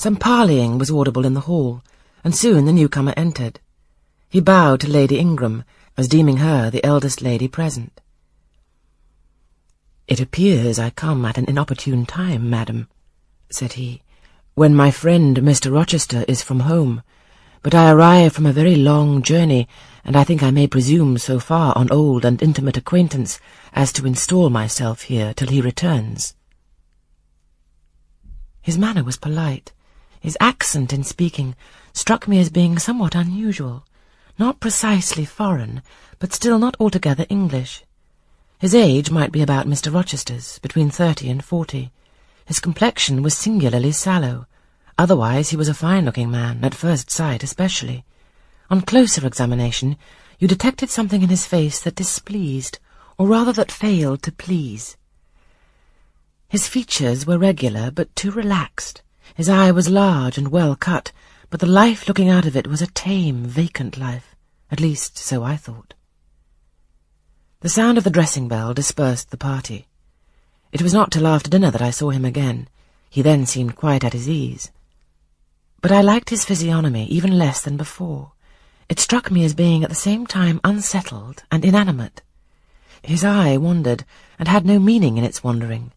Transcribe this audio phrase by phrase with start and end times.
[0.00, 1.82] Some parleying was audible in the hall,
[2.22, 3.58] and soon the newcomer entered.
[4.28, 5.64] He bowed to Lady Ingram,
[5.96, 8.00] as deeming her the eldest lady present.
[10.06, 12.86] It appears I come at an inopportune time, madam,
[13.50, 14.02] said he,
[14.54, 15.72] when my friend Mr.
[15.72, 17.02] Rochester is from home,
[17.64, 19.66] but I arrive from a very long journey,
[20.04, 23.40] and I think I may presume so far on old and intimate acquaintance
[23.72, 26.34] as to install myself here till he returns.
[28.62, 29.72] His manner was polite.
[30.20, 31.54] His accent in speaking
[31.92, 33.84] struck me as being somewhat unusual,
[34.38, 35.82] not precisely foreign,
[36.18, 37.84] but still not altogether English.
[38.58, 39.92] His age might be about Mr.
[39.92, 41.92] Rochester's, between thirty and forty.
[42.44, 44.46] His complexion was singularly sallow.
[44.96, 48.04] Otherwise he was a fine-looking man, at first sight especially.
[48.70, 49.96] On closer examination,
[50.38, 52.78] you detected something in his face that displeased,
[53.16, 54.96] or rather that failed to please.
[56.48, 59.02] His features were regular, but too relaxed.
[59.34, 61.12] His eye was large and well cut,
[61.50, 64.34] but the life looking out of it was a tame, vacant life.
[64.70, 65.94] At least, so I thought.
[67.60, 69.88] The sound of the dressing bell dispersed the party.
[70.70, 72.68] It was not till after dinner that I saw him again.
[73.10, 74.70] He then seemed quite at his ease.
[75.80, 78.32] But I liked his physiognomy even less than before.
[78.88, 82.22] It struck me as being at the same time unsettled and inanimate.
[83.02, 84.04] His eye wandered,
[84.38, 85.92] and had no meaning in its wandering.